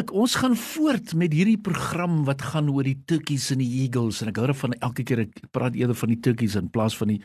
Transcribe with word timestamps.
Wonderlik, 0.00 0.16
ons 0.16 0.34
gaan 0.40 0.54
voort 0.56 1.10
met 1.14 1.32
hierdie 1.34 1.58
program 1.60 2.22
wat 2.24 2.40
gaan 2.40 2.70
oor 2.72 2.86
die 2.86 2.96
turkeys 3.04 3.50
en 3.52 3.60
die 3.60 3.82
eagles 3.82 4.22
en 4.22 4.30
ek 4.30 4.38
hou 4.40 4.46
daarvan 4.48 4.72
elke 4.80 5.04
keer 5.04 5.26
ek 5.26 5.42
praat 5.52 5.76
eerder 5.76 5.98
van 5.98 6.08
die 6.08 6.20
turkeys 6.24 6.56
in 6.56 6.70
plaas 6.72 6.96
van 6.96 7.12
die 7.12 7.18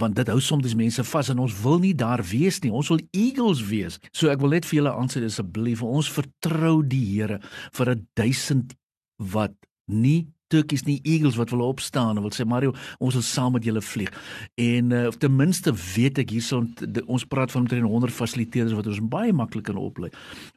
want 0.00 0.16
dit 0.18 0.26
hou 0.26 0.40
soms 0.42 0.74
mense 0.74 1.04
vas 1.06 1.30
en 1.30 1.44
ons 1.44 1.54
wil 1.62 1.78
nie 1.78 1.94
daar 1.94 2.24
wees 2.26 2.58
nie. 2.64 2.72
Ons 2.74 2.90
wil 2.90 2.98
eagles 3.14 3.62
wees. 3.70 4.00
So 4.10 4.32
ek 4.32 4.42
wil 4.42 4.56
net 4.56 4.66
vir 4.66 4.80
julle 4.80 4.94
aansê 4.98 5.22
asseblief, 5.22 5.84
ons 5.86 6.10
vertrou 6.10 6.82
die 6.82 7.04
Here 7.06 7.38
vir 7.78 7.94
'n 7.94 8.06
1000 8.18 8.74
wat 9.18 9.54
nie 9.86 10.26
turkies 10.52 10.84
nie 10.86 11.00
eagles 11.02 11.36
wat 11.36 11.50
wil 11.50 11.64
opstaan 11.66 12.16
en 12.16 12.22
wil 12.22 12.34
sê 12.34 12.46
Mario 12.46 12.74
ons 12.98 13.14
wil 13.14 13.24
saam 13.26 13.52
met 13.56 13.64
julle 13.64 13.82
vlieg. 13.82 14.12
En 14.54 14.92
uh, 14.94 15.08
ten 15.18 15.36
minste 15.36 15.72
weet 15.74 16.18
ek 16.22 16.30
hierson 16.30 16.68
ons 17.06 17.26
praat 17.26 17.50
van 17.50 17.64
omtrent 17.64 17.88
100 17.90 18.14
fasiliteerders 18.14 18.76
wat 18.76 18.86
ons 18.90 19.02
baie 19.10 19.32
maklik 19.32 19.66
kan 19.70 19.80
oplei. 19.80 20.10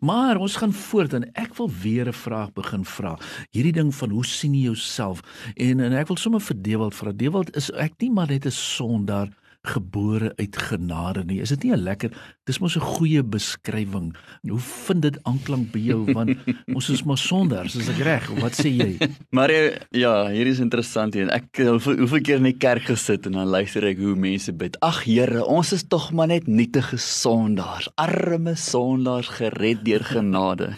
Maar 0.06 0.38
ons 0.38 0.56
gaan 0.62 0.74
voort 0.74 1.14
en 1.18 1.28
ek 1.34 1.56
wil 1.58 1.72
weer 1.82 2.08
'n 2.08 2.14
vraag 2.14 2.54
begin 2.54 2.86
vra. 2.86 3.18
Hierdie 3.52 3.74
ding 3.74 3.96
van 3.96 4.10
hoe 4.10 4.26
sien 4.26 4.54
jy 4.54 4.70
jouself? 4.70 5.22
En 5.56 5.80
en 5.80 5.94
ek 5.94 6.08
wil 6.08 6.18
sommer 6.18 6.42
vir 6.42 6.62
Dewald 6.62 6.96
vra. 6.96 7.12
Dewald 7.12 7.56
is 7.56 7.72
ek 7.72 7.94
nie 8.00 8.12
maar 8.12 8.28
net 8.28 8.46
'n 8.46 8.52
sondaar 8.52 9.30
gebore 9.68 10.34
uit 10.36 10.58
genade 10.58 11.24
nie. 11.26 11.42
Is 11.42 11.50
dit 11.50 11.64
nie 11.64 11.74
'n 11.74 11.84
lekker 11.84 12.12
dis 12.50 12.60
mos 12.60 12.76
'n 12.76 12.82
goeie 12.82 13.24
beskrywing. 13.24 14.16
Hoe 14.42 14.60
vind 14.60 15.02
dit 15.02 15.18
aanklank 15.24 15.72
by 15.72 15.80
jou 15.80 16.14
want 16.14 16.34
ons 16.78 16.90
is 16.90 17.04
maar 17.04 17.18
sonders, 17.18 17.76
is 17.76 17.90
ek 17.90 18.02
reg? 18.02 18.30
Wat 18.42 18.58
sê 18.58 18.72
jy? 18.74 18.98
Maar 19.36 19.52
ja, 19.92 20.30
hier 20.34 20.48
is 20.48 20.60
interessant 20.60 21.14
hier. 21.14 21.30
Ek 21.30 21.62
hoeveel, 21.62 22.00
hoeveel 22.02 22.22
keer 22.22 22.42
in 22.42 22.50
die 22.50 22.58
kerk 22.58 22.88
gesit 22.90 23.28
en 23.30 23.38
dan 23.38 23.48
luister 23.48 23.86
ek 23.86 24.02
hoe 24.02 24.16
mense 24.16 24.54
bid. 24.54 24.80
Ag 24.82 25.04
Here, 25.06 25.46
ons 25.46 25.74
is 25.74 25.86
tog 25.86 26.12
maar 26.12 26.28
net 26.28 26.48
nietige 26.48 26.98
sondaars, 26.98 27.90
arme 27.96 28.56
sondaars 28.56 29.30
gered 29.38 29.86
deur 29.86 30.04
genade. 30.04 30.74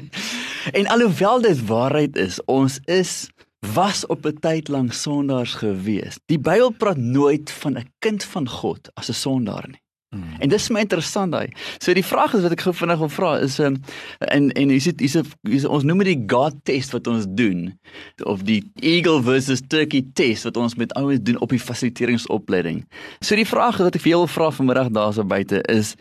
en 0.78 0.86
alhoewel 0.86 1.42
dit 1.42 1.66
waarheid 1.66 2.16
is, 2.16 2.38
ons 2.46 2.78
is 2.86 3.30
was 3.60 4.06
op 4.06 4.26
'n 4.26 4.38
tyd 4.40 4.68
lank 4.68 4.92
sondaars 4.92 5.54
gewees. 5.54 6.18
Die 6.26 6.38
Bybel 6.38 6.70
praat 6.70 6.96
nooit 6.96 7.50
van 7.50 7.78
'n 7.78 7.92
kind 7.98 8.24
van 8.24 8.48
God 8.48 8.90
as 8.94 9.08
'n 9.08 9.12
sondaar 9.12 9.68
nie. 9.68 9.80
Hmm. 10.10 10.34
En 10.38 10.48
dis 10.48 10.64
my 10.68 10.80
interessant 10.82 11.30
daai. 11.32 11.52
So 11.78 11.92
die 11.94 12.04
vraag 12.04 12.32
is 12.34 12.42
wat 12.42 12.50
ek 12.56 12.64
gou 12.66 12.72
vinnig 12.74 12.98
wil 12.98 13.12
vra 13.14 13.36
is 13.38 13.60
um, 13.62 13.76
en 14.18 14.48
en 14.58 14.72
hier 14.72 14.82
sit 14.82 14.98
hier 14.98 15.22
is 15.54 15.64
ons 15.64 15.86
noem 15.86 16.02
dit 16.02 16.10
die 16.10 16.24
God 16.26 16.56
test 16.66 16.90
wat 16.90 17.06
ons 17.06 17.28
doen 17.38 17.78
of 18.26 18.42
die 18.42 18.58
eagle 18.82 19.22
versus 19.22 19.62
turkey 19.62 20.02
test 20.18 20.48
wat 20.48 20.58
ons 20.58 20.74
met 20.74 20.90
ouens 20.98 21.22
doen 21.22 21.38
op 21.38 21.54
die 21.54 21.62
fasiliteeringsopleiding. 21.62 22.82
So 23.22 23.38
die 23.38 23.46
vraag 23.46 23.78
wat 23.78 23.94
ek 23.94 24.02
vir 24.02 24.16
julle 24.16 24.26
vra 24.34 24.50
vanmiddag 24.50 24.90
daarso 24.90 25.22
buite 25.22 25.62
is 25.70 25.94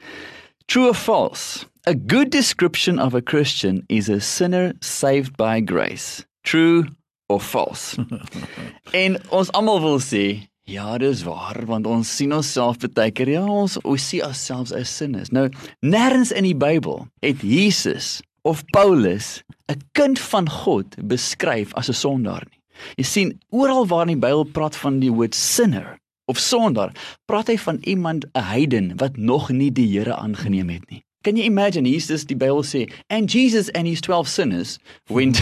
true 0.65 0.89
or 0.89 0.97
false? 0.97 1.67
A 1.85 1.93
good 1.93 2.33
description 2.33 2.97
of 2.97 3.13
a 3.13 3.21
Christian 3.21 3.83
is 3.93 4.09
a 4.09 4.17
sinner 4.19 4.73
saved 4.81 5.37
by 5.37 5.61
grace. 5.61 6.25
True 6.41 6.89
of 7.29 7.45
vals. 7.53 7.95
en 9.03 9.17
ons 9.29 9.51
almal 9.57 9.81
wil 9.83 9.99
sê 10.03 10.25
ja, 10.69 10.97
dis 11.01 11.23
waar 11.25 11.63
want 11.69 11.87
ons 11.89 12.09
sien 12.15 12.33
onsself 12.33 12.77
baie 12.93 13.13
keer 13.13 13.33
ja, 13.33 13.43
ons 13.45 13.79
ons 13.81 14.09
sien 14.11 14.25
onsself 14.25 14.73
as 14.75 14.91
sinners. 14.93 15.31
Nou, 15.33 15.47
nêrens 15.81 16.33
in 16.33 16.45
die 16.45 16.57
Bybel 16.57 17.07
het 17.25 17.41
Jesus 17.45 18.19
of 18.45 18.63
Paulus 18.73 19.41
'n 19.69 19.81
kind 19.93 20.19
van 20.19 20.49
God 20.49 20.95
beskryf 21.01 21.73
as 21.73 21.89
'n 21.89 21.93
sondaar 21.93 22.45
nie. 22.49 22.59
Jy 22.97 23.03
sien, 23.05 23.39
oral 23.49 23.87
waar 23.87 24.07
in 24.07 24.19
die 24.19 24.25
Bybel 24.27 24.43
praat 24.43 24.75
van 24.75 24.99
die 24.99 25.11
woord 25.11 25.35
sinner 25.35 25.97
of 26.25 26.37
sondaar, 26.37 26.93
praat 27.25 27.47
hy 27.47 27.57
van 27.57 27.77
iemand 27.81 28.25
'n 28.33 28.45
heiden 28.53 28.97
wat 28.97 29.17
nog 29.17 29.49
nie 29.49 29.71
die 29.71 29.97
Here 29.97 30.15
aangeneem 30.15 30.69
het 30.69 30.89
nie. 30.89 31.03
Can 31.29 31.37
you 31.37 31.45
imagine 31.45 31.85
Jesus 31.85 32.25
die 32.25 32.33
Bybel 32.33 32.63
sê 32.65 32.89
and 33.07 33.29
Jesus 33.29 33.69
and 33.75 33.85
his 33.85 34.01
12 34.01 34.27
sinners 34.27 34.79
went 35.11 35.37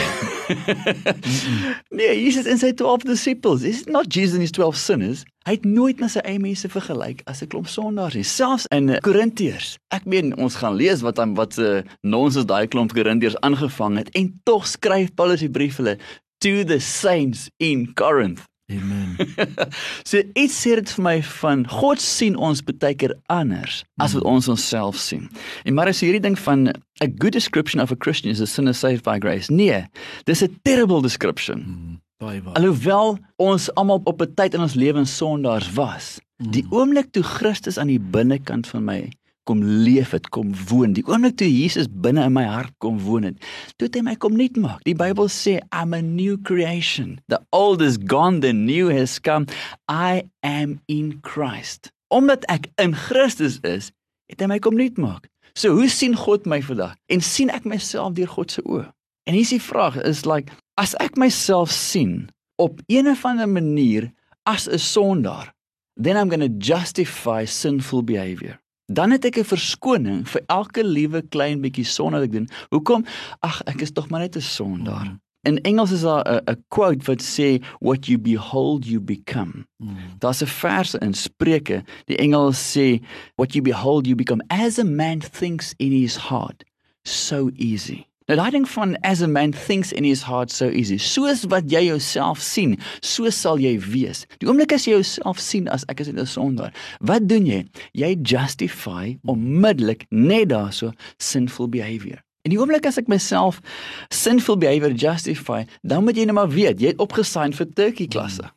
Nee, 1.91 2.11
Jesus 2.25 2.43
en 2.43 2.59
sy 2.59 2.73
12 2.75 3.05
disippels. 3.07 3.63
Is 3.63 3.85
not 3.87 4.09
Jesus 4.11 4.35
and 4.35 4.43
his 4.43 4.51
12 4.51 4.75
sinners. 4.75 5.23
Hy 5.47 5.55
het 5.55 5.63
nooit 5.63 6.03
met 6.03 6.11
sy 6.11 6.25
eie 6.27 6.41
mense 6.43 6.67
vergelyk 6.67 7.23
as 7.23 7.39
'n 7.39 7.47
klomp 7.47 7.71
sondaars 7.71 8.19
nie. 8.19 8.27
Selfs 8.27 8.67
in 8.75 8.91
Korintiërs. 8.99 9.77
Ek 9.95 10.03
meen 10.03 10.35
ons 10.35 10.59
gaan 10.59 10.75
lees 10.75 11.07
wat 11.07 11.15
dan 11.15 11.39
wat 11.39 11.55
se 11.55 11.85
nonsens 12.03 12.51
daai 12.51 12.67
klomp 12.67 12.91
Korintiërs 12.91 13.39
aangevang 13.47 14.03
het 14.03 14.11
en 14.11 14.33
tog 14.43 14.67
skryf 14.67 15.15
Paulus 15.15 15.39
die 15.39 15.51
brief 15.51 15.79
hulle 15.79 15.95
to 16.43 16.67
the 16.67 16.83
saints 16.83 17.47
in 17.63 17.93
Corinth. 17.95 18.43
Amen. 18.71 19.15
so 20.09 20.19
iets 20.35 20.55
sê 20.59 20.73
dit 20.75 20.89
vir 20.97 21.03
my 21.05 21.15
van 21.39 21.61
God 21.71 22.01
sien 22.03 22.35
ons 22.35 22.59
baie 22.67 22.97
keer 22.99 23.13
anders 23.31 23.79
as 24.03 24.15
wat 24.17 24.25
ons 24.27 24.49
onsself 24.51 24.99
sien. 24.99 25.29
En 25.63 25.77
maar 25.77 25.87
as 25.87 26.01
hierdie 26.03 26.23
ding 26.23 26.35
van 26.43 26.67
a 26.99 27.07
good 27.07 27.31
description 27.37 27.81
of 27.81 27.93
a 27.95 27.99
Christian 27.99 28.33
is 28.33 28.43
a 28.43 28.49
sinner 28.49 28.75
saved 28.75 29.05
by 29.07 29.19
grace. 29.23 29.47
Nee, 29.47 29.85
dis 30.27 30.43
'n 30.43 30.59
terrible 30.67 31.01
description. 31.01 31.63
Mm, 31.63 32.01
baie 32.19 32.41
waar. 32.43 32.59
Alhoewel 32.59 33.17
ons 33.37 33.71
almal 33.75 34.01
op 34.03 34.21
'n 34.21 34.33
tyd 34.35 34.53
in 34.53 34.61
ons 34.61 34.75
lewens 34.75 35.15
sondaars 35.15 35.71
was, 35.71 36.19
mm. 36.43 36.51
die 36.51 36.65
oomblik 36.69 37.11
toe 37.11 37.23
Christus 37.23 37.77
aan 37.77 37.87
die 37.87 38.03
binnekant 38.03 38.67
van 38.67 38.83
my 38.83 39.11
kom 39.47 39.63
leef 39.63 40.11
het, 40.11 40.27
kom 40.35 40.51
woon. 40.67 40.93
Die 40.97 41.05
oomblik 41.07 41.37
toe 41.39 41.47
Jesus 41.47 41.87
binne 41.87 42.25
in 42.27 42.35
my 42.35 42.43
hart 42.47 42.73
kom 42.83 42.99
woon 43.01 43.29
het, 43.29 43.39
toe 43.79 43.87
het 43.87 43.95
hy 43.95 44.03
my 44.05 44.15
kom 44.19 44.35
nuut 44.37 44.59
maak. 44.59 44.83
Die 44.87 44.95
Bybel 44.97 45.29
sê 45.31 45.57
I'm 45.71 45.95
a 45.95 46.01
new 46.03 46.35
creation. 46.47 47.17
The 47.31 47.39
old 47.55 47.81
is 47.81 47.97
gone, 47.97 48.41
the 48.43 48.53
new 48.53 48.91
has 48.91 49.17
come. 49.23 49.47
I 49.87 50.27
am 50.43 50.79
in 50.91 51.17
Christ. 51.23 51.91
Omdat 52.13 52.45
ek 52.51 52.69
in 52.81 52.95
Christus 52.95 53.59
is, 53.67 53.91
het 54.31 54.43
hy 54.43 54.51
my 54.51 54.59
kom 54.63 54.77
nuut 54.77 54.99
maak. 54.99 55.31
So 55.57 55.73
hoe 55.73 55.89
sien 55.89 56.15
God 56.19 56.45
my 56.45 56.59
vandag? 56.61 56.93
En 57.11 57.23
sien 57.23 57.49
ek 57.53 57.65
myself 57.65 58.13
deur 58.19 58.29
God 58.35 58.53
se 58.53 58.63
oë? 58.67 58.85
En 59.27 59.35
hier 59.35 59.47
is 59.47 59.55
die 59.55 59.63
vraag 59.63 59.97
is 60.07 60.23
like 60.27 60.53
as 60.79 60.93
ek 61.03 61.17
myself 61.19 61.71
sien 61.73 62.29
op 62.61 62.79
'n 62.87 63.07
of 63.07 63.25
ander 63.25 63.49
manier 63.49 64.11
as 64.45 64.67
'n 64.69 64.79
sondaar, 64.79 65.51
then 65.95 66.15
I'm 66.15 66.29
going 66.29 66.45
to 66.45 66.53
justify 66.59 67.45
sinful 67.45 68.03
behavior 68.03 68.59
dan 68.87 69.11
het 69.11 69.25
ek 69.25 69.37
'n 69.37 69.43
verskoning 69.43 70.27
vir 70.29 70.41
elke 70.47 70.83
liewe 70.83 71.21
klein 71.21 71.61
bietjie 71.61 71.85
sonde 71.85 72.17
wat 72.17 72.25
ek 72.25 72.31
doen. 72.31 72.49
Hoekom? 72.69 73.05
Ag, 73.39 73.61
ek 73.65 73.81
is 73.81 73.91
tog 73.91 74.09
maar 74.09 74.19
net 74.19 74.35
'n 74.35 74.41
sondaar. 74.41 75.05
Mm. 75.05 75.21
In 75.47 75.61
Engels 75.61 75.91
is 75.91 76.01
daar 76.01 76.41
'n 76.45 76.63
quote 76.67 77.05
wat 77.05 77.21
sê 77.21 77.63
what 77.79 78.05
you 78.05 78.17
behold 78.17 78.85
you 78.85 78.99
become. 78.99 79.65
Mm. 79.77 79.95
Daar's 80.19 80.41
'n 80.41 80.47
vers 80.47 80.95
in 80.95 81.13
Spreuke, 81.13 81.83
die 82.05 82.17
Engels 82.17 82.77
sê 82.77 83.03
what 83.35 83.53
you 83.53 83.61
behold 83.61 84.05
you 84.05 84.15
become 84.15 84.43
as 84.47 84.79
a 84.79 84.83
man 84.83 85.19
thinks 85.19 85.73
in 85.77 85.91
his 85.91 86.15
heart, 86.15 86.63
so 87.03 87.49
easy. 87.55 88.05
Nou 88.27 88.35
daai 88.35 88.51
ding 88.51 88.65
van 88.67 88.97
as 89.07 89.21
a 89.23 89.27
man 89.27 89.53
thinks 89.55 89.93
in 89.95 90.03
his 90.03 90.25
heart 90.27 90.51
so 90.51 90.67
easy. 90.67 90.97
Soos 90.99 91.45
wat 91.47 91.69
jy 91.71 91.85
jouself 91.85 92.41
sien, 92.43 92.73
so 92.99 93.29
sal 93.31 93.55
jy 93.63 93.77
wees. 93.79 94.25
Die 94.41 94.49
oomblik 94.49 94.73
as 94.75 94.83
jy 94.83 94.97
jouself 94.97 95.39
sien 95.39 95.69
as 95.71 95.85
ek 95.87 96.01
is 96.03 96.09
'n 96.11 96.25
sondaar, 96.27 96.73
wat 96.99 97.23
doen 97.29 97.45
jy? 97.47 97.63
Jy 97.93 98.17
justify 98.21 99.15
onmiddellik 99.23 100.03
net 100.11 100.49
daarso 100.49 100.91
sinful 101.17 101.69
behavior. 101.69 102.19
En 102.43 102.51
die 102.51 102.59
oomblik 102.59 102.85
as 102.85 102.97
ek 102.97 103.07
myself 103.07 103.61
sinful 104.09 104.57
behavior 104.57 104.91
justify, 104.91 105.63
dan 105.83 106.03
moet 106.03 106.17
jy 106.17 106.25
net 106.25 106.35
maar 106.35 106.51
weet, 106.51 106.81
jy 106.81 106.87
het 106.87 106.99
opgesign 106.99 107.53
vir 107.53 107.67
turkey 107.73 108.07
klasse. 108.07 108.51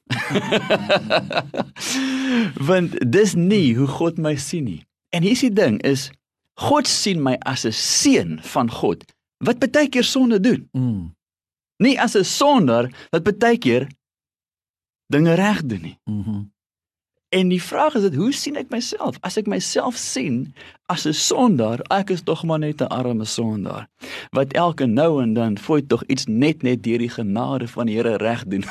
Want 2.68 2.98
dis 3.12 3.34
nie 3.34 3.76
hoe 3.76 3.86
God 3.86 4.18
my 4.18 4.34
sien 4.34 4.64
nie. 4.64 4.82
En 5.14 5.22
hier's 5.22 5.46
die 5.46 5.54
ding 5.54 5.78
is 5.82 6.10
God 6.58 6.88
sien 6.88 7.22
my 7.22 7.38
as 7.46 7.64
'n 7.64 7.72
seun 7.72 8.40
van 8.42 8.70
God 8.70 9.06
wat 9.44 9.58
baie 9.72 9.88
keer 9.88 10.04
sonde 10.04 10.40
doen. 10.40 10.68
Mm. 10.72 11.14
Nie 11.80 11.96
as 12.00 12.14
'n 12.16 12.24
sondaar 12.24 12.90
wat 13.10 13.38
baie 13.38 13.58
keer 13.58 13.88
dinge 15.06 15.34
reg 15.34 15.62
doen 15.62 15.80
nie. 15.82 15.98
Mhm. 16.04 16.30
Mm 16.30 16.52
En 17.30 17.48
die 17.48 17.62
vraag 17.62 17.94
is 17.94 18.02
dit, 18.02 18.14
hoe 18.18 18.32
sien 18.34 18.56
ek 18.58 18.72
myself? 18.74 19.18
As 19.22 19.36
ek 19.38 19.46
myself 19.46 19.94
sien 19.94 20.48
as 20.90 21.06
'n 21.06 21.14
sondaar, 21.14 21.78
ek 21.94 22.10
is 22.10 22.24
tog 22.26 22.42
maar 22.42 22.58
net 22.58 22.82
'n 22.82 22.90
arme 22.90 23.24
sondaar 23.24 23.86
wat 24.34 24.52
elke 24.52 24.86
nou 24.86 25.22
en 25.22 25.34
dan 25.34 25.58
fooi 25.58 25.86
tog 25.86 26.02
iets 26.06 26.26
net 26.26 26.62
net 26.62 26.82
deur 26.82 26.98
die 26.98 27.08
genade 27.08 27.68
van 27.68 27.86
die 27.86 27.94
Here 27.96 28.16
reg 28.16 28.44
doen. 28.44 28.64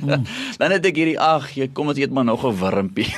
Mm. 0.00 0.24
dan 0.60 0.70
het 0.70 0.86
ek 0.86 0.96
hierdie 0.96 1.20
ag, 1.20 1.50
jy 1.52 1.68
kom 1.68 1.88
ons 1.88 1.98
eet 1.98 2.10
maar 2.10 2.24
nog 2.24 2.44
'n 2.44 2.56
wurmpie. 2.56 3.12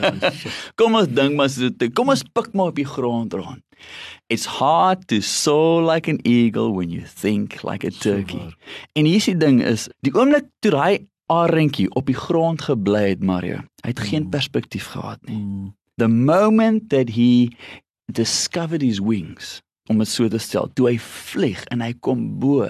kom 0.78 0.94
ons 0.94 1.08
dink 1.08 1.34
maar 1.34 1.48
so, 1.48 1.70
kom 1.94 2.08
ons 2.08 2.22
pik 2.22 2.52
maar 2.52 2.66
op 2.66 2.76
die 2.76 2.84
grond 2.84 3.32
rond. 3.32 3.62
It's 4.28 4.44
hard 4.44 5.08
to 5.08 5.20
soar 5.20 5.80
like 5.94 6.10
an 6.10 6.20
eagle 6.24 6.72
when 6.72 6.90
you 6.90 7.04
think 7.20 7.62
like 7.62 7.86
a 7.86 7.90
turkey. 7.90 8.44
So 8.44 8.52
en 8.92 9.04
hierdie 9.04 9.36
ding 9.36 9.62
is, 9.64 9.88
die 10.00 10.12
oomblik 10.12 10.44
toe 10.60 10.76
hy 10.76 11.06
arendjie 11.26 11.88
op 11.94 12.06
die 12.06 12.14
grond 12.16 12.62
gebly 12.62 13.08
het, 13.08 13.22
Mario. 13.22 13.56
Hy 13.82 13.88
het 13.92 14.00
geen 14.00 14.22
Mm. 14.22 14.30
perspektief 14.30 14.86
gehad 14.86 15.18
nie. 15.26 15.36
Mm. 15.36 15.74
The 15.96 16.08
moment 16.08 16.88
that 16.88 17.08
he 17.10 17.48
discovered 18.12 18.82
his 18.82 18.98
wings, 19.00 19.62
om 19.88 19.98
dit 19.98 20.08
so 20.08 20.28
te 20.28 20.38
stel, 20.38 20.68
toe 20.74 20.88
hy 20.90 20.98
vlieg 20.98 21.64
en 21.64 21.80
hy 21.80 21.92
kom 22.00 22.38
bo 22.38 22.68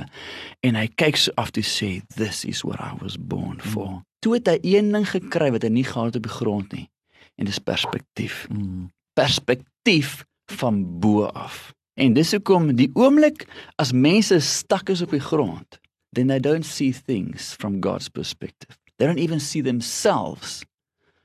en 0.60 0.74
hy 0.74 0.86
kyk 0.94 1.16
so 1.16 1.32
af 1.36 1.50
te 1.50 1.60
sê 1.60 2.02
this 2.16 2.44
is 2.44 2.62
what 2.62 2.80
I 2.80 2.92
was 3.00 3.16
born 3.16 3.60
for. 3.60 3.88
Mm. 3.88 4.04
Toe 4.18 4.34
het 4.34 4.46
hy 4.46 4.58
een 4.62 4.92
ding 4.92 5.08
gekry 5.08 5.50
wat 5.50 5.62
hy 5.62 5.68
nie 5.68 5.84
gehad 5.84 6.04
het 6.12 6.16
op 6.16 6.22
die 6.22 6.32
grond 6.38 6.72
nie. 6.72 6.88
En 7.36 7.44
dis 7.44 7.58
perspektief. 7.58 8.46
Mm. 8.50 8.90
Perspektief 9.14 10.24
van 10.52 10.98
bo 11.00 11.24
af. 11.24 11.72
En 11.94 12.12
dis 12.12 12.30
hoekom 12.32 12.74
die 12.76 12.90
oomblik 12.94 13.46
as 13.80 13.92
mense 13.92 14.38
stak 14.40 14.88
is 14.92 15.02
op 15.02 15.10
die 15.10 15.20
grond, 15.20 15.78
then 16.12 16.28
they 16.28 16.38
don't 16.38 16.64
see 16.64 16.92
things 16.92 17.52
from 17.52 17.80
God's 17.80 18.08
perspective. 18.08 18.78
They 18.98 19.06
don't 19.06 19.18
even 19.18 19.40
see 19.40 19.60
themselves 19.60 20.64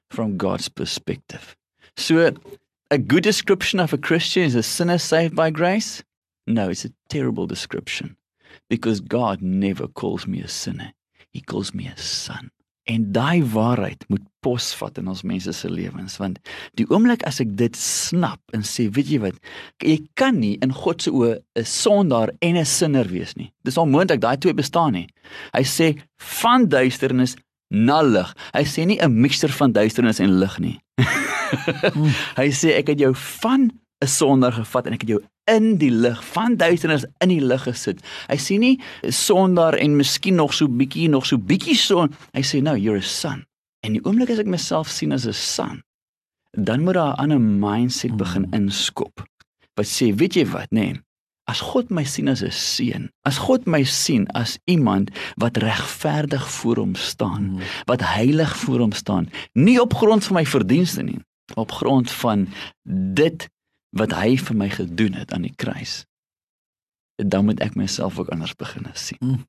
from 0.10 0.38
God's 0.38 0.68
perspective. 0.70 1.56
So 1.96 2.34
a 2.90 2.98
good 2.98 3.24
description 3.24 3.80
of 3.80 3.94
a 3.94 3.98
Christian 3.98 4.44
is 4.44 4.56
a 4.56 4.64
sinner 4.64 4.98
saved 4.98 5.36
by 5.36 5.50
grace? 5.50 6.04
No, 6.46 6.70
it's 6.70 6.86
a 6.86 6.94
terrible 7.08 7.48
description 7.48 8.18
because 8.70 9.00
God 9.00 9.42
never 9.42 9.88
calls 9.88 10.28
me 10.28 10.42
a 10.42 10.48
sinner. 10.48 10.94
He 11.32 11.40
calls 11.40 11.74
me 11.74 11.88
a 11.88 11.98
son. 11.98 12.52
En 12.92 13.08
daai 13.16 13.44
waarheid 13.54 14.04
moet 14.12 14.24
posvat 14.44 14.98
in 14.98 15.08
ons 15.08 15.22
mense 15.28 15.54
se 15.54 15.70
lewens 15.70 16.18
want 16.20 16.40
die 16.80 16.88
oomblik 16.90 17.24
as 17.30 17.40
ek 17.44 17.54
dit 17.60 17.78
snap 17.78 18.56
en 18.58 18.66
sê 18.68 18.88
weet 18.96 19.12
jy 19.14 19.20
wat 19.22 19.38
jy 19.86 20.00
kan 20.20 20.40
nie 20.42 20.56
in 20.66 20.74
God 20.76 21.06
se 21.06 21.14
oë 21.14 21.38
'n 21.62 21.68
sondaar 21.68 22.34
en 22.42 22.58
'n 22.58 22.66
sinner 22.66 23.08
wees 23.08 23.36
nie. 23.38 23.52
Dis 23.64 23.78
onmoontlik 23.78 24.22
daai 24.22 24.38
twee 24.38 24.54
bestaan 24.54 24.94
nie. 24.94 25.08
Hy 25.54 25.64
sê 25.64 25.88
van 26.18 26.68
duisternis 26.68 27.38
na 27.70 28.02
lig. 28.02 28.36
Hy 28.54 28.64
sê 28.64 28.86
nie 28.86 29.00
'n 29.00 29.22
mixture 29.22 29.54
van 29.54 29.72
duisternis 29.72 30.20
en 30.20 30.40
lig 30.40 30.60
nie. 30.60 30.78
Hy 32.42 32.50
sê 32.52 32.76
ek 32.78 32.88
het 32.88 33.00
jou 33.00 33.14
van 33.16 33.72
'n 34.04 34.08
sondaar 34.08 34.54
gevat 34.54 34.88
en 34.88 34.94
ek 34.94 35.02
het 35.02 35.10
jou 35.10 35.22
in 35.52 35.76
die 35.82 35.92
lig 35.92 36.20
van 36.34 36.56
duisternis 36.60 37.06
in 37.24 37.30
die 37.34 37.42
lig 37.44 37.64
gesit. 37.68 38.02
Hy 38.32 38.38
sê 38.40 38.58
nie 38.62 38.76
sondaar 39.10 39.78
en 39.82 39.98
miskien 40.00 40.36
nog 40.40 40.54
so 40.56 40.68
bietjie 40.68 41.10
nog 41.12 41.26
so 41.30 41.38
bietjie 41.38 41.76
son. 41.78 42.14
Hy 42.34 42.44
sê 42.46 42.62
nou 42.64 42.78
you're 42.80 43.02
a 43.02 43.06
son. 43.06 43.44
En 43.86 43.96
die 43.98 44.04
oomblik 44.06 44.30
as 44.34 44.40
ek 44.40 44.50
myself 44.52 44.90
sien 44.90 45.12
as 45.12 45.26
'n 45.28 45.34
son, 45.34 45.82
dan 46.58 46.84
moet 46.84 46.94
daar 46.94 47.14
'n 47.14 47.20
ander 47.24 47.42
mindset 47.42 48.18
begin 48.18 48.46
Mm. 48.48 48.54
inskop. 48.54 49.26
Wat 49.76 49.86
sê, 49.86 50.14
weet 50.16 50.34
jy 50.36 50.46
wat, 50.46 50.70
nê? 50.72 50.92
Nee, 50.94 51.02
as 51.48 51.60
God 51.62 51.90
my 51.90 52.04
sien 52.04 52.28
as 52.30 52.42
'n 52.44 52.52
seun, 52.52 53.10
as 53.26 53.38
God 53.38 53.66
my 53.66 53.84
sien 53.84 54.28
as 54.28 54.58
iemand 54.66 55.10
wat 55.38 55.58
regverdig 55.58 56.46
voor 56.52 56.76
hom 56.76 56.96
staan, 56.96 57.44
Mm. 57.44 57.60
wat 57.86 58.02
heilig 58.02 58.56
voor 58.58 58.80
hom 58.80 58.92
staan, 58.92 59.30
nie 59.54 59.82
op 59.82 59.94
grond 59.94 60.24
van 60.24 60.36
my 60.36 60.46
verdienste 60.46 61.02
nie, 61.04 61.20
op 61.56 61.72
grond 61.72 62.12
van 62.12 62.48
dit 63.14 63.50
wat 63.98 64.14
hy 64.16 64.38
vir 64.38 64.56
my 64.56 64.70
gedoen 64.70 65.14
het 65.20 65.34
aan 65.36 65.42
die 65.48 65.56
kruis. 65.56 66.06
Dan 67.16 67.46
moet 67.46 67.60
ek 67.62 67.76
myself 67.76 68.20
ook 68.20 68.30
anders 68.34 68.56
begin 68.56 68.88
sien. 68.94 69.20
Mm. 69.22 69.42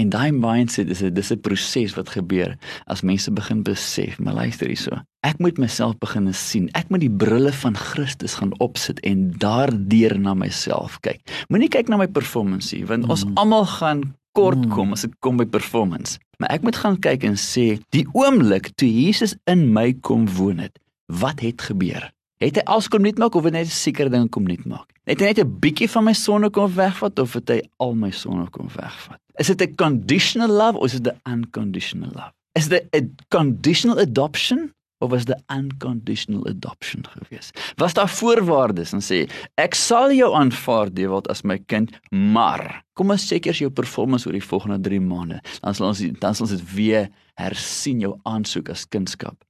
En 0.00 0.08
daai 0.08 0.30
mindset 0.32 0.88
is 0.88 1.02
'n 1.02 1.12
dis 1.14 1.30
'n 1.32 1.40
proses 1.40 1.94
wat 1.94 2.08
gebeur 2.08 2.56
as 2.86 3.02
mense 3.02 3.30
begin 3.30 3.62
besef, 3.62 4.18
maar 4.18 4.34
luister 4.34 4.66
hierso. 4.66 5.02
Ek 5.20 5.38
moet 5.38 5.58
myself 5.58 5.98
begin 5.98 6.34
sien. 6.34 6.68
Ek 6.72 6.88
moet 6.88 7.00
die 7.00 7.10
brille 7.10 7.52
van 7.52 7.76
Christus 7.76 8.34
gaan 8.34 8.58
opsit 8.60 9.00
en 9.00 9.30
daardeur 9.38 10.18
na 10.20 10.34
myself 10.34 11.00
kyk. 11.00 11.20
Moenie 11.48 11.68
kyk 11.68 11.88
na 11.88 11.96
my 11.96 12.06
performance 12.06 12.74
nie, 12.76 12.86
want 12.86 13.08
ons 13.08 13.24
Mm. 13.24 13.34
almal 13.36 13.66
gaan 13.66 14.14
kort 14.32 14.64
Mm. 14.64 14.70
kom 14.70 14.92
as 14.92 15.00
dit 15.00 15.18
kom 15.18 15.36
by 15.36 15.44
performance. 15.44 16.18
Maar 16.38 16.50
ek 16.50 16.62
moet 16.62 16.76
gaan 16.76 16.98
kyk 16.98 17.24
en 17.24 17.34
sê, 17.36 17.80
die 17.90 18.06
oomblik 18.12 18.70
toe 18.76 18.88
Jesus 19.04 19.34
in 19.46 19.72
my 19.72 19.92
kom 19.92 20.28
woon 20.28 20.58
het, 20.58 20.78
wat 21.06 21.40
het 21.40 21.60
gebeur? 21.62 22.10
Het 22.40 22.56
hy 22.56 22.62
alles 22.72 22.86
kom 22.88 23.02
nuut 23.04 23.18
maak 23.20 23.34
of 23.36 23.44
net 23.44 23.68
'n 23.68 23.68
sekere 23.68 24.08
ding 24.08 24.30
kom 24.32 24.46
nuut 24.48 24.64
maak? 24.64 24.88
Het 25.04 25.20
hy 25.20 25.26
net 25.26 25.38
'n 25.40 25.58
bietjie 25.60 25.90
van 25.90 26.04
my 26.04 26.12
sonde 26.12 26.50
kom 26.50 26.72
wegvat 26.72 27.18
of 27.18 27.32
het 27.32 27.48
hy 27.48 27.60
al 27.76 27.94
my 27.94 28.10
sonde 28.10 28.50
kom 28.50 28.68
wegvat? 28.68 29.20
Is 29.36 29.46
dit 29.46 29.60
'n 29.60 29.74
conditional 29.74 30.48
love 30.48 30.78
of 30.78 30.84
is 30.84 31.00
dit 31.00 31.12
'n 31.12 31.30
unconditional 31.30 32.10
love? 32.14 32.32
Is 32.52 32.68
dit 32.68 32.88
'n 32.92 33.14
conditional 33.28 33.98
adoption 33.98 34.72
of 35.00 35.10
was 35.10 35.24
dit 35.24 35.36
'n 35.36 35.58
unconditional 35.58 36.46
adoption 36.46 37.04
gewees? 37.06 37.50
Was 37.76 37.92
daar 37.92 38.08
voorwaardes 38.08 38.92
en 38.92 39.00
sê 39.00 39.28
ek 39.56 39.74
sal 39.74 40.12
jou 40.12 40.34
aanvaar 40.34 40.94
Dewald 40.94 41.28
as 41.28 41.42
my 41.42 41.58
kind, 41.66 41.90
maar 42.10 42.84
kom 42.94 43.10
ons 43.10 43.30
eers 43.30 43.58
jou 43.58 43.70
performance 43.70 44.26
oor 44.26 44.32
die 44.32 44.48
volgende 44.48 44.80
3 44.80 45.00
maande. 45.00 45.40
Dan 45.60 45.74
sal 45.74 45.86
ons 45.86 45.98
dan 46.18 46.34
sal 46.34 46.46
ons 46.46 46.56
dit 46.56 46.74
weer 46.74 47.08
hersien 47.34 48.00
jou 48.00 48.18
aansoek 48.22 48.68
as 48.68 48.88
kindskap. 48.88 49.44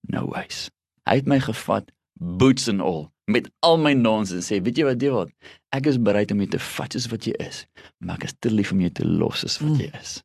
No 0.00 0.26
ways. 0.28 0.70
Hy 1.06 1.14
het 1.14 1.26
my 1.26 1.40
gevat 1.40 1.90
boots 2.20 2.68
and 2.68 2.80
all 2.80 3.10
met 3.28 3.48
al 3.66 3.76
my 3.78 3.92
nonsens 3.94 4.46
sê, 4.46 4.60
weet 4.62 4.76
jy 4.78 4.84
wat 4.86 4.98
Dewald, 5.02 5.30
ek 5.74 5.86
is 5.90 5.98
bereid 5.98 6.30
om 6.30 6.38
jou 6.38 6.48
te 6.48 6.58
vat 6.62 6.92
soos 6.94 7.08
wat 7.10 7.24
jy 7.26 7.32
is, 7.42 7.64
maar 7.98 8.16
ek 8.20 8.24
is 8.28 8.34
te 8.38 8.50
lief 8.50 8.70
om 8.72 8.80
jou 8.80 8.90
te 8.90 9.04
los 9.04 9.40
soos 9.42 9.58
wat 9.58 9.70
Mm. 9.70 9.80
jy 9.80 9.90
is. 10.00 10.22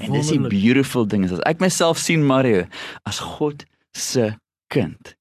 En 0.00 0.12
dis 0.12 0.30
Wonderlik. 0.30 0.50
beautiful 0.50 1.04
ding 1.06 1.24
is 1.24 1.32
as 1.32 1.40
ek 1.46 1.60
myself 1.60 1.98
sien 1.98 2.24
Mario 2.24 2.66
as 3.06 3.18
God 3.18 3.64
se 3.94 4.34
kind, 4.70 5.14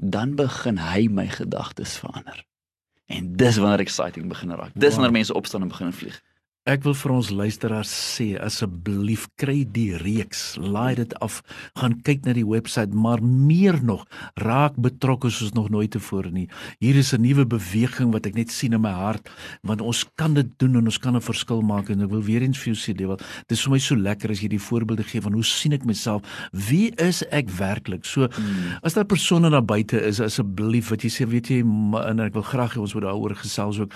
dan 0.00 0.34
begin 0.36 0.76
hy 0.78 1.06
my 1.08 1.26
gedagtes 1.28 1.96
verander. 1.98 2.44
En 3.08 3.36
dis 3.36 3.56
wanneer 3.60 3.80
exciting 3.80 4.28
begin 4.28 4.50
raak. 4.56 4.72
Dis 4.74 4.94
Wow. 4.94 5.02
wanneer 5.02 5.12
mense 5.12 5.34
opstaan 5.34 5.62
en 5.62 5.68
begin 5.68 5.92
vlieg. 5.92 6.20
Ek 6.64 6.80
wil 6.86 6.94
vir 6.96 7.12
ons 7.12 7.28
luisteraars 7.28 7.90
sê 7.92 8.24
asseblief 8.40 9.26
kry 9.36 9.66
die 9.68 9.98
reeks, 10.00 10.54
laai 10.56 10.94
dit 10.96 11.10
af, 11.20 11.42
gaan 11.76 11.98
kyk 12.06 12.22
na 12.24 12.32
die 12.32 12.46
webwerf, 12.48 12.94
maar 12.96 13.20
meer 13.20 13.76
nog, 13.84 14.06
raak 14.40 14.78
betrokke 14.80 15.28
soos 15.28 15.52
nog 15.52 15.68
nooit 15.68 15.92
tevore 15.92 16.30
nie. 16.32 16.46
Hier 16.80 16.96
is 16.96 17.12
'n 17.12 17.20
nuwe 17.20 17.44
beweging 17.44 18.14
wat 18.14 18.24
ek 18.24 18.34
net 18.34 18.50
sien 18.50 18.72
in 18.72 18.80
my 18.80 18.92
hart, 18.92 19.28
want 19.62 19.82
ons 19.82 20.06
kan 20.16 20.32
dit 20.32 20.48
doen 20.58 20.76
en 20.76 20.86
ons 20.86 20.98
kan 20.98 21.14
'n 21.14 21.20
verskil 21.20 21.60
maak 21.60 21.90
en 21.90 22.00
ek 22.00 22.10
wil 22.10 22.22
weer 22.22 22.40
eens 22.40 22.56
vir 22.56 22.72
jou 22.72 22.80
sê, 22.80 22.96
Dewald, 22.96 23.18
dit 23.18 23.58
is 23.58 23.62
vir 23.62 23.70
my 23.70 23.78
so 23.78 23.94
lekker 23.94 24.30
as 24.30 24.40
jy 24.40 24.48
die 24.48 24.58
voorbeelde 24.58 25.04
gee 25.04 25.20
van 25.20 25.34
hoe 25.34 25.44
sien 25.44 25.72
ek 25.72 25.84
myself? 25.84 26.22
Wie 26.52 26.94
is 26.96 27.22
ek 27.30 27.50
werklik? 27.50 28.06
So 28.06 28.24
Mm. 28.24 28.78
As 28.82 28.94
daar 28.94 29.04
persone 29.04 29.50
daar 29.50 29.64
buite 29.64 30.00
is, 30.00 30.20
asseblief 30.20 30.88
wat 30.88 31.02
jy 31.02 31.10
sê, 31.10 31.28
weet 31.28 31.48
jy, 31.48 31.60
en 31.60 32.20
ek 32.20 32.32
wil 32.32 32.42
graag 32.42 32.74
hê 32.74 32.80
ons 32.80 32.94
moet 32.94 33.02
daaroor 33.02 33.34
gesels 33.36 33.78
ook. 33.78 33.92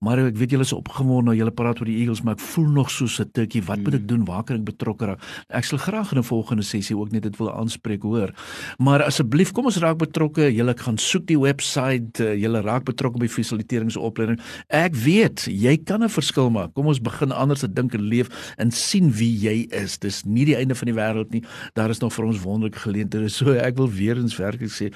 Maar 0.00 0.18
ek 0.18 0.36
weet 0.36 0.50
julle 0.50 0.62
is 0.62 0.72
opgewonde, 0.72 1.36
julle 1.36 1.50
praat 1.50 1.80
oor 1.80 1.86
die 1.86 2.03
Eagles, 2.04 2.22
maar 2.24 2.36
ek 2.36 2.44
voel 2.44 2.68
nog 2.76 2.90
soos 2.92 3.18
'n 3.20 3.30
tikkie. 3.32 3.62
Wat 3.64 3.80
moet 3.82 3.94
ek 3.94 4.08
doen? 4.08 4.24
Waar 4.24 4.44
kan 4.44 4.56
ek 4.56 4.64
betrokke 4.64 5.06
raak? 5.06 5.20
Ek 5.48 5.64
sal 5.64 5.78
graag 5.78 6.12
in 6.12 6.18
'n 6.18 6.22
volgende 6.22 6.62
sessie 6.62 6.96
ook 6.96 7.10
net 7.10 7.22
dit 7.22 7.36
wil 7.36 7.52
aanspreek, 7.52 8.02
hoor. 8.02 8.30
Maar 8.78 9.02
asseblief, 9.02 9.52
kom 9.52 9.64
ons 9.64 9.78
raak 9.78 9.98
betrokke. 9.98 10.52
Julle 10.54 10.74
gaan 10.76 10.98
soek 10.98 11.26
die 11.26 11.38
webwerf, 11.38 12.20
uh, 12.20 12.34
julle 12.34 12.60
raak 12.60 12.84
betrokke 12.84 13.18
by 13.18 13.28
fasiliteeringsopleiding. 13.28 14.40
Ek 14.68 14.94
weet, 14.94 15.46
jy 15.50 15.76
kan 15.76 16.02
'n 16.02 16.08
verskil 16.08 16.50
maak. 16.50 16.74
Kom 16.74 16.86
ons 16.86 17.00
begin 17.00 17.32
anders 17.32 17.60
te 17.60 17.72
dink 17.72 17.94
en 17.94 18.02
leef 18.02 18.28
en 18.58 18.70
sien 18.70 19.10
wie 19.10 19.38
jy 19.38 19.66
is. 19.70 19.98
Dis 19.98 20.24
nie 20.24 20.44
die 20.44 20.56
einde 20.56 20.74
van 20.74 20.86
die 20.86 20.94
wêreld 20.94 21.30
nie. 21.30 21.44
Daar 21.74 21.90
is 21.90 22.00
nog 22.00 22.12
vir 22.12 22.24
ons 22.24 22.42
wonderlike 22.42 22.78
geleenthede. 22.78 23.28
So 23.28 23.52
ek 23.52 23.76
wil 23.76 23.90
weer 23.90 24.16
eens 24.16 24.36
werklik 24.36 24.70
sê 24.70 24.92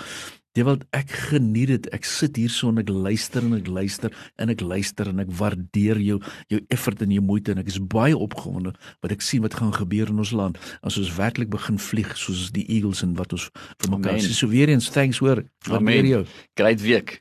Dewald, 0.58 0.82
ek 0.96 1.12
geniet 1.30 1.70
dit. 1.70 1.84
Ek 1.94 2.06
sit 2.08 2.38
hier 2.40 2.50
so 2.50 2.72
en 2.72 2.80
ek 2.82 2.90
luister 2.90 3.44
en 3.46 3.54
ek 3.58 3.68
luister 3.70 4.14
en 4.42 4.50
ek 4.50 4.64
luister 4.64 5.10
en 5.12 5.22
ek 5.22 5.30
waardeer 5.38 6.00
jou 6.02 6.18
jou 6.50 6.60
effort 6.74 7.04
en 7.04 7.14
jou 7.14 7.22
moeite 7.22 7.54
en 7.54 7.62
ek 7.62 7.70
is 7.70 7.78
baie 7.78 8.16
opgewonde 8.16 8.74
wat 9.04 9.14
ek 9.14 9.22
sien 9.22 9.44
wat 9.44 9.58
gaan 9.60 9.74
gebeur 9.76 10.10
in 10.10 10.24
ons 10.24 10.34
land 10.34 10.58
as 10.82 10.98
ons 10.98 11.14
werklik 11.18 11.52
begin 11.54 11.78
vlieg 11.78 12.10
soos 12.18 12.48
die 12.56 12.66
eagles 12.66 13.04
en 13.06 13.14
wat 13.20 13.36
ons 13.36 13.48
vir 13.54 13.94
mekaar 13.94 14.18
sê. 14.18 14.34
So 14.34 14.50
weer 14.50 14.72
eens 14.72 14.90
thanks 14.90 15.22
hoor. 15.22 15.44
Waardeer 15.68 16.12
jou. 16.16 16.26
Great 16.58 16.82
week. 16.82 17.20